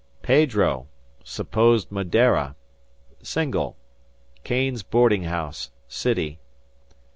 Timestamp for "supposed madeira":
1.23-2.55